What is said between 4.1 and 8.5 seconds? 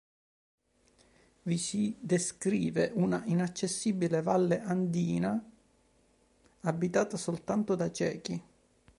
valle andina abitata soltanto da ciechi.